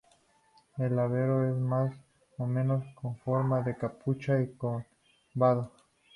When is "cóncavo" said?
4.53-5.71